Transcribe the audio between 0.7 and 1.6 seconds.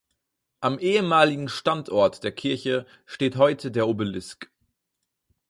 ehemaligen